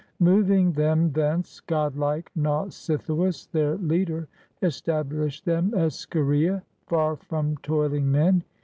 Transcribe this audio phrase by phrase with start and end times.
[0.17, 4.27] Moving them thence, godlike Nausithoiis, their leader,
[4.63, 8.43] established them at Scheria, far from toiling men.